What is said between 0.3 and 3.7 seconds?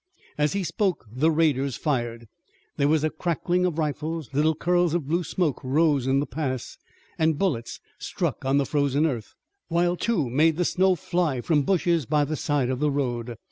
As he spoke the raiders fired. There was a crackling